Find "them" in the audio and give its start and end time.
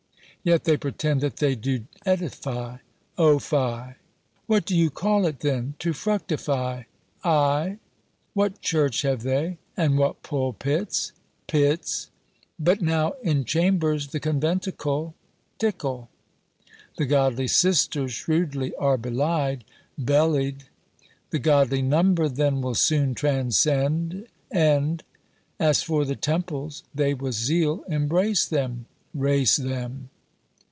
28.47-28.87, 29.63-30.09